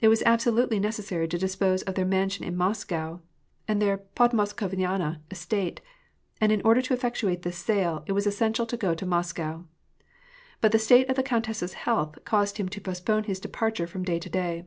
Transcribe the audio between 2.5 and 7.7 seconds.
Moscow, and their podmoskovnaya estate; and in order to effectuate this